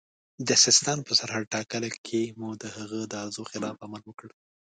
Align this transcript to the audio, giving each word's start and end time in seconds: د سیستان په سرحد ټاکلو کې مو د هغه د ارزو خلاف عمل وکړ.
د 0.47 0.49
سیستان 0.63 0.97
په 1.07 1.11
سرحد 1.19 1.45
ټاکلو 1.53 1.89
کې 2.05 2.21
مو 2.39 2.49
د 2.61 2.63
هغه 2.77 2.99
د 3.11 3.13
ارزو 3.23 3.43
خلاف 3.51 3.75
عمل 3.85 4.01
وکړ. 4.05 4.29